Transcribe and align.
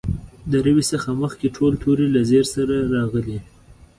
د 0.51 0.53
روي 0.65 0.83
څخه 0.91 1.09
مخکې 1.23 1.47
ټول 1.55 1.73
توري 1.83 2.07
له 2.15 2.21
زېر 2.29 2.45
سره 2.55 2.75
راغلي. 2.95 3.39